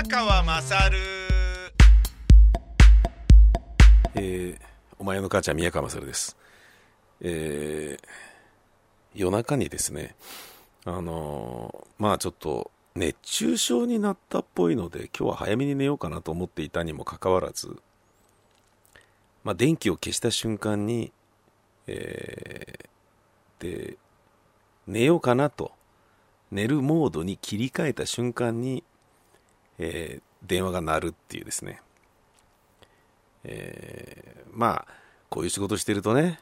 [0.00, 0.96] 宮川勝
[4.14, 4.58] えー、
[4.96, 6.36] お前の母ちゃん宮川勝です。
[7.20, 8.08] えー、
[9.16, 10.14] 夜中にですね、
[10.84, 17.76] あのーまあちょっと熱中症になったっぽいので、今日は早めに寝ようかなと思っていたにもかかわらず、
[19.42, 21.10] まあ電気を消した瞬間に、
[21.88, 23.96] えー、で、
[24.86, 25.72] 寝ようかなと、
[26.52, 28.84] 寝るモードに切り替えた瞬間に、
[29.78, 31.82] えー電話が鳴るっていうですね、
[33.42, 34.94] えーまあ
[35.28, 36.38] こういう仕事してるとね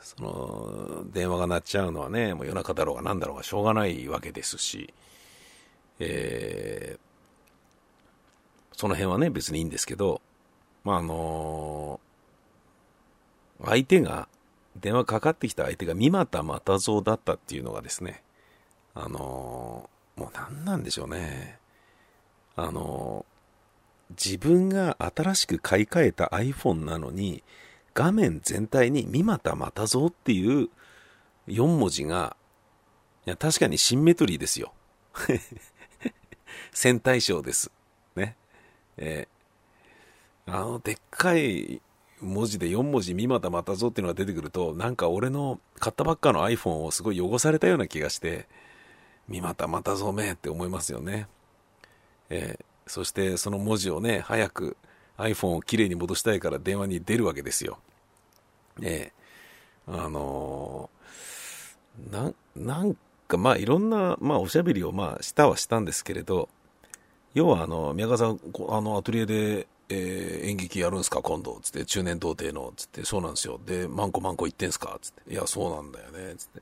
[0.00, 4.92] その電話が鳴っちゃうのはねもう夜中だろうが何だろうがしょうがないわけですし、
[6.00, 7.00] えー
[8.76, 10.22] その辺はね別にいいんですけど
[10.84, 12.00] まああの
[13.64, 14.26] 相手が
[14.74, 18.22] 電話かかってきた相手が三股又蔵だったっていうのがですね
[18.94, 21.59] あのもう何なんでしょうね。
[22.56, 23.24] あの
[24.10, 27.42] 自分が新しく買い替えた iPhone なのに
[27.94, 30.68] 画面全体に三股又蔵っていう
[31.48, 32.36] 4文字が
[33.26, 34.72] いや確かにシンメトリーですよ。
[36.72, 37.70] 戦隊賞です。
[38.16, 38.36] ね。
[38.96, 39.40] えー
[40.46, 41.80] あのでっかい
[42.20, 48.48] 文字で4文字三股又蔵っていうのが出てくるとなんか俺の買ったばっかの iPhone をすごい汚されたような気がして
[49.28, 51.28] 三股又蔵めって思いますよね。
[52.30, 54.76] えーそしてその文字をね、早く
[55.16, 57.78] iPhone をきれいに戻したいから電話に出るわけですよ。
[58.82, 59.12] え。
[59.86, 62.96] ーあのーなん、
[63.28, 66.48] かまあいろんな、まあおしゃべりをまあしたはしたんですけれど、
[67.32, 71.22] 要はあの、宮川さん、あのアトリエで、えー演劇やるんすか？
[71.22, 71.60] 今度。
[71.62, 72.72] つって、中年童貞の。
[72.76, 73.60] つって、そうなんですよ。
[73.64, 74.98] で、マンコマンコ言ってんすか？
[75.00, 76.34] つって、いや、そうなんだよね。
[76.36, 76.60] つって、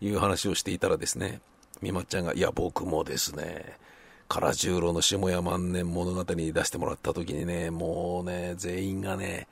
[0.00, 1.40] いう話をしていたらですね、
[1.82, 3.76] みまっちゃんが、いや、僕もですね、
[4.28, 9.46] 唐十郎の下屋万年物語に出してもらった時にね、もうね、全員がね、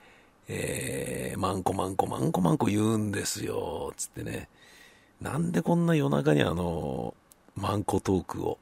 [0.47, 4.49] えー、マンコマンコマンコマンコ言うんですよ、つってね。
[5.21, 7.15] なんでこんな夜中にあの、
[7.55, 8.59] マンコトークを、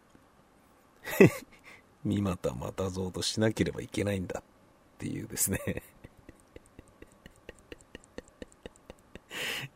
[2.06, 4.44] 三股又蔵としなければいけないんだっ
[5.00, 5.84] ていうですね。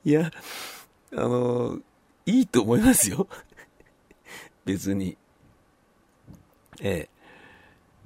[0.06, 0.32] いや、
[1.14, 1.80] あの、
[2.26, 3.28] いいと思いますよ。
[4.66, 5.18] 別に。
[6.82, 7.10] え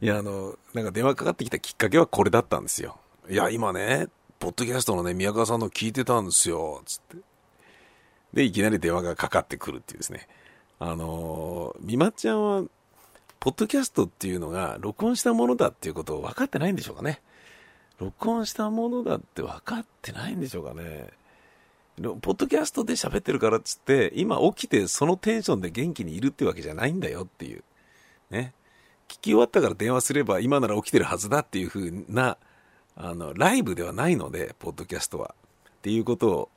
[0.02, 0.06] え。
[0.06, 2.98] いや、あの、なんか電話かかってきたきっかけはこれだったんですよ。
[3.30, 4.08] いや、今ね、
[4.40, 7.18] ポッドキャストのね、宮川さんの聞いてたんですよ、つって。
[8.34, 10.28] で、いきなり電話がかかってくるっていうですね。
[10.80, 12.64] あの、みまちゃんは、
[13.40, 17.22] ポッドキャストっていうのが録音したものだっていうことを分かってないんでしょうかね。
[18.00, 21.10] 録音したものだって分かってないんでしょうかね。
[22.02, 27.64] ポッドキャストで喋ってるからっつって、今起きてそのテンションで元気にいるってわけじゃないんだよっていう。
[28.32, 28.54] ね。
[29.12, 32.38] 聞き終わったから電話すれば今なら起きてるはずだっていう風な、
[32.96, 35.36] あの、ライブではないので、ポッドキャストは。
[35.70, 36.50] っていうことを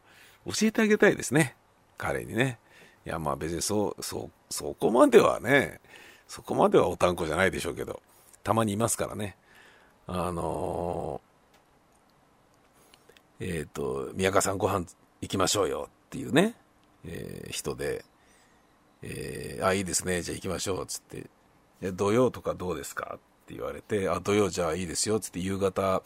[0.46, 1.56] 教えてあげたいですね。
[1.98, 2.58] 彼にね。
[3.04, 5.80] いや、まあ別にそう、そ、そこまではね、
[6.28, 8.00] そこまではおたんこじゃないでしょうけど、
[8.44, 9.36] たまにいますからね。
[10.06, 14.86] あのーえっ、と、宮川さんご飯
[15.20, 16.54] 行きましょうよっていうね、
[17.04, 18.04] えー人で、
[19.02, 21.28] えーあ、いいですね、じゃあ行きましょう、つって、
[21.82, 23.14] 土曜とかどうですか？
[23.16, 26.02] って言われて、あ、土曜じゃあいいですよ、つって夕方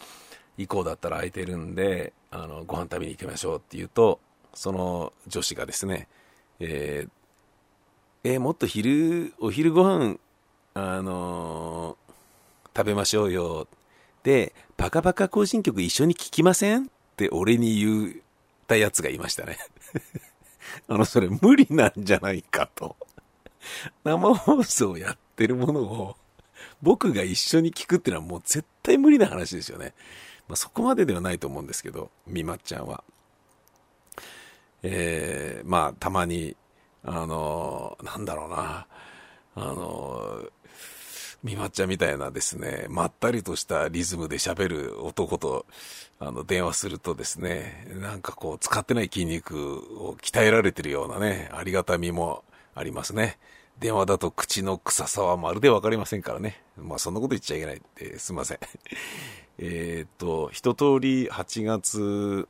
[0.56, 4.18] 以降だったら空いてるんで、あの、ご飯食べに行きましょうって言うと、
[4.54, 6.08] その女子がですね、
[6.58, 7.10] えー
[8.24, 10.18] えーもっと昼、お昼ご飯、
[10.74, 12.08] あのー
[12.76, 13.66] 食べましょうよ。
[14.22, 16.84] で、パカパカ行進曲一緒に聴きません？
[16.84, 18.12] って俺に言っ
[18.68, 19.58] たやつがいましたね。
[20.86, 22.96] あの、それ無理なんじゃないかと。
[24.04, 26.16] 生放送やってるものを
[26.82, 29.94] 僕が一緒に聞くっていうのはもう絶対無理な話ですよね。
[30.48, 33.04] まあ、そこまでではないと思うんですけど、みまっちゃんは。
[34.82, 36.56] えー、まあ、たまに、
[37.04, 38.86] あの、なんだろうな、
[39.54, 40.42] あの、
[41.42, 45.66] みまっちゃんみたいなですね、まったりとしたリズムで喋る男と、
[46.18, 52.44] あの、電話するとですね、なんかこう、使ってない筋肉を鍛えられてるようなね、ありがたみも
[52.74, 53.38] ありますね。
[53.80, 56.60] 電話だと口の臭さはまるでわかりませんからね。
[56.76, 58.58] まあ、そんなこと言っちゃいけないって、すいません。
[59.58, 62.48] えっと、一通り8月、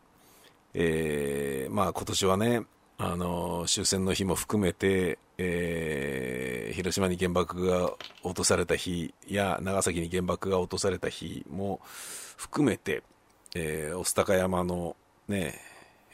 [0.74, 2.62] えーまあ今年はね、
[2.98, 7.92] あの、終戦の日も含めて、えー広島に原爆が
[8.22, 11.80] 落とされた日や長崎に原爆が落とされた日も
[12.36, 13.02] 含めて、
[13.54, 14.96] えー、御巣鷹山の
[15.26, 15.60] ね、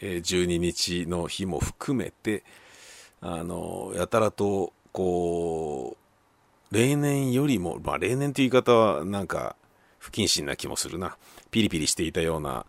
[0.00, 2.44] えー12日の日も含めて、
[3.20, 5.96] あの、やたらと、こ
[6.70, 9.56] う、例年よりも、まあ例年という言い方はなんか
[9.98, 11.16] 不謹慎な気もするな。
[11.50, 12.64] ピリピリしていたような、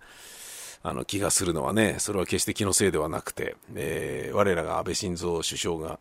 [0.82, 6.00] あの気がするのはね、それは決して気のせいではなくて、えー、我らが安倍晋三首相が、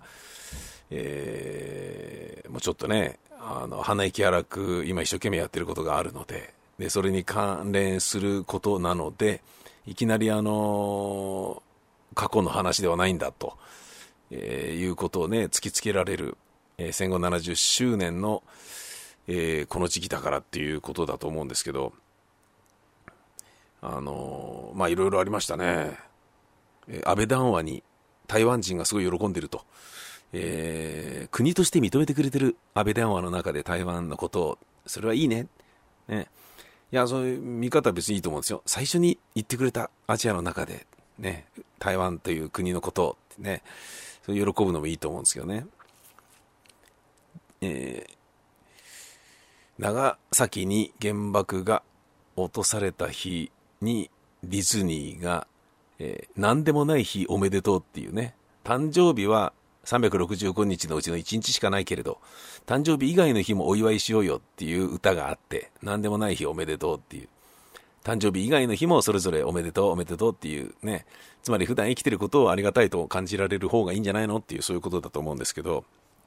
[0.91, 9.43] えー、もうちょっとね、あの、鼻息荒く今一生懸命やってることがあるので、で、それに関連することなので、
[9.87, 11.62] いきなりあの、
[12.15, 13.59] 過去の話ではないんだと、
[14.31, 16.37] えー、いうことをね、突きつけられる、
[16.79, 18.43] えー、戦後70周年の、
[19.26, 21.93] えー、この時期だからっていうことだと思うんですけど、
[23.81, 25.99] あのまあいろいろありましたね。
[26.88, 27.82] えー、安倍談話に
[28.26, 29.65] 台湾人がすごい喜んでると。
[30.32, 35.47] えー、国として認めてくれてる安倍談話の中で台湾のことを、それはいいね。
[36.09, 36.27] ね。
[36.91, 38.62] いや、そういう見方は別にいいと思うんですよ。
[38.67, 40.87] 最初に言ってくれたアジアの中で、
[41.19, 41.47] ね、
[41.79, 43.63] 台湾という国のことを、ね、
[44.25, 45.67] それ喜ぶのもいいと思うんですけどね。
[47.61, 51.83] えー、長崎に原爆が
[52.37, 53.51] 落とされた日
[53.81, 54.11] に
[54.43, 55.47] ディズニーが、
[55.99, 58.35] えー、何でもない日おめでとうっていうね、
[58.65, 59.53] 誕生日は
[59.85, 62.19] 365日のうちの1日しかないけれど、
[62.67, 67.29] 誕生日以外の日もお祝いしようよっていう歌があって、何でもない日おめでとうっていう。
[68.05, 71.06] 誕生日以外の日もそれぞれおめでとうおめでとうっていうね、
[71.43, 75.85] つまり普段生きてることをありがたいと感じられる方がいいんじゃないのっていうそういうことだと思うんですけど、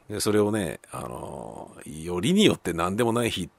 [0.09, 3.49] でそれをね、あの、よりによって何でもない日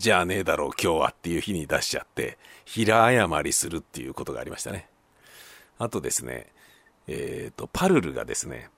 [0.00, 4.88] じゃあねえだろう今日はっていう日に出しちゃって、平謝りするっていうことがありましたね。
[5.78, 6.46] あとですね、
[7.06, 8.70] えっ、ー、と、パルルがですね、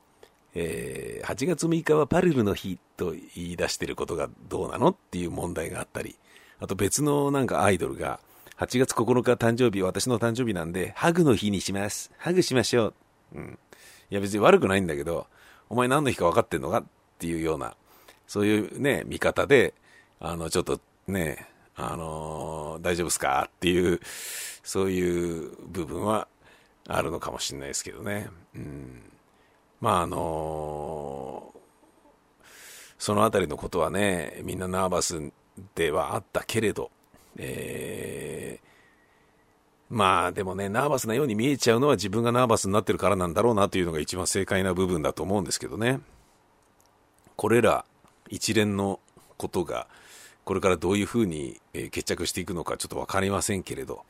[0.56, 6.17] えー、8月6日はパルルの日と言い出してることがどうなのっていう問題があったり、
[6.59, 8.19] あと別のなんかアイドルが、
[8.62, 12.12] 8月9日誕生日、私の誕生日なんで、ハグの日にします。
[12.17, 12.94] ハグしましょう。
[13.35, 13.59] うん。
[14.09, 15.26] いや別に悪くないんだけど、
[15.69, 16.85] お前何の日か分かってんのかっ
[17.19, 17.75] ていうような、
[18.29, 19.75] そういうね、見方で、
[20.20, 23.99] あの、ちょっとね、あの大丈夫っすかっていう、
[24.62, 26.29] そういう部分は
[26.87, 28.29] あるのかもしれないですけどね。
[28.55, 29.03] うん。
[29.81, 31.53] まああの
[32.97, 35.20] そのあたりのことはね、みんなナーバス
[35.75, 36.93] ではあったけれど、
[37.37, 38.31] えー、
[39.93, 46.00] まあでもね、ナーバスなように見えちゃうのは自分がナーバスになってるからなんだろうなというのが一番正解な部分だと思うんですけどね。
[47.37, 47.85] これら
[48.31, 49.00] 一連の
[49.37, 49.87] ことが、
[50.47, 54.03] これからどういうふうに決着していくのかちょっと分かりませんけれど、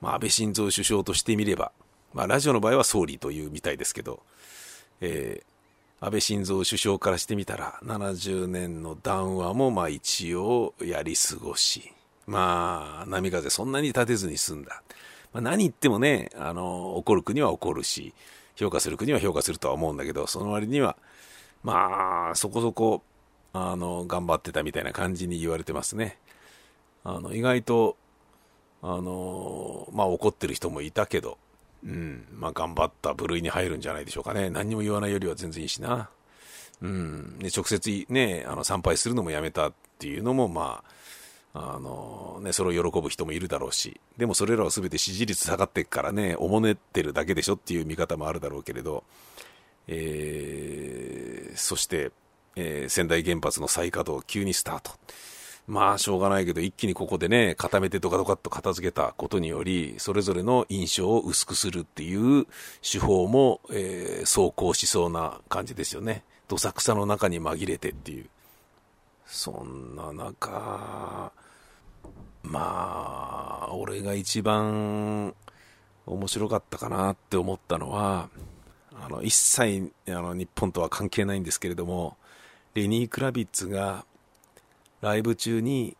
[0.00, 1.70] まあ、安倍晋三首相としてみれば、
[2.12, 4.24] まあ、ラジオの場合は総理というみたいですけど、
[5.00, 11.92] えー、安倍晋三首相からしてみたら、70年の談話もまあ一応やり過ごし、
[12.26, 14.82] まあ、波風そんなに立てずに済んだ。
[15.32, 18.14] まあ、何言ってもね、あの、怒る国は怒るし、
[18.56, 20.96] 評価する国は評価するとは思うんだけど、その割には、
[21.62, 23.02] まあ、そこそこ、
[23.52, 26.18] あの、頑張ってたみたいな感じに言われてますね。
[27.04, 27.96] あの、意外と、
[28.82, 31.38] あの、まあ怒ってる人もいたけど、
[31.84, 34.50] うん、まあ頑張った部類に入るんじゃないでしょうかね。
[34.50, 36.10] 何にも言わないよりは全然いいしな。
[36.80, 40.90] うん、で直接ね、あの参拝するのもやめたっていうのも、まあ、
[41.54, 49.04] あのね、それを喜ぶ人もいるだろうし、でもそれらは全て支持率下がってっからね、おもねってるだけでしょっていう見方もあるだろうけれど、
[49.86, 52.10] えー、そして、
[52.56, 54.92] えー、仙台原発の再稼働急にスタート。
[55.66, 62.46] まあ、しょうがないけど、一気にここでね、固めてドカドカっと片付けたことにより、それぞれの印象を薄くするっていう
[62.82, 66.24] 手法も、えー、走行しそうな感じですよね。
[66.48, 68.26] どさくさの中に紛れてっていう。
[69.26, 71.32] そんな中、
[72.42, 75.34] まあ、俺が一番
[76.06, 78.28] 面白かったかなって思ったのは、
[78.94, 82.16] あの、一切、あの、日本とは関係ないんですけれども、
[82.74, 84.04] レニー・クラビッツが
[85.02, 85.96] ライブ中に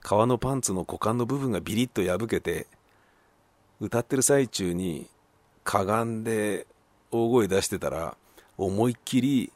[0.00, 2.66] 革のパンツの股間の部分がビリッと破けて
[3.80, 5.08] 歌ってる最中に
[5.64, 6.66] かがんで
[7.10, 8.16] 大声出してたら
[8.56, 9.52] 思いっきり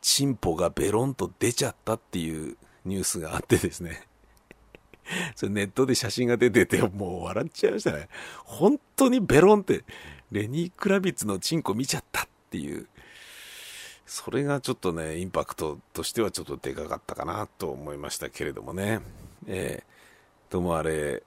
[0.00, 4.02] チンポがベロンと出ちゃったっていうニュースがあってですね。
[5.36, 8.08] それネットで写真が出ててもう笑っちゃいましたね
[8.44, 9.84] 本当にベロンって
[10.30, 12.86] レニー・クラビッツのチンコ見ちゃったっていう
[14.10, 18.98] それがちょっとね、インパクトとしてはちょっとでかかったかなと思いましたけれどもね。
[19.46, 21.22] えー、ともあれ、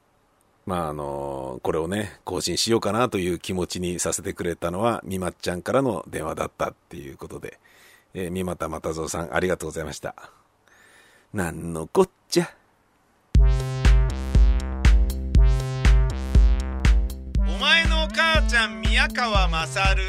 [0.65, 7.57] まああのこれをね、更新しようかなという気持ちにさせてくれたのは、みまっちゃんからの電話だったっていうことで、
[8.13, 10.13] えー、みまたまたぞうさんありがとうございました。
[11.33, 12.49] なんのこっちゃ。
[18.67, 20.03] ん宮川まさる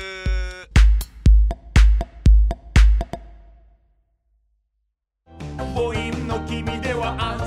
[5.74, 7.43] 母音の君ではあ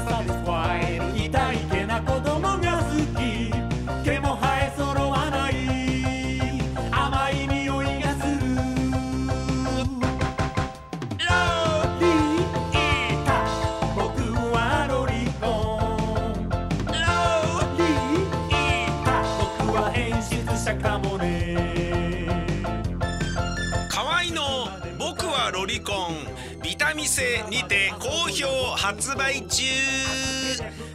[27.08, 29.64] 店にて好評発売中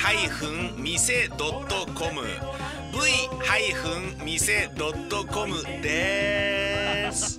[4.26, 7.38] v-mise.com です